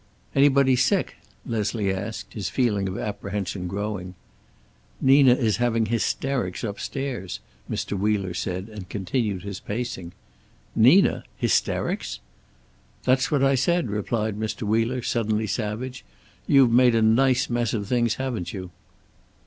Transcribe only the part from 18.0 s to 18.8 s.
haven't you?"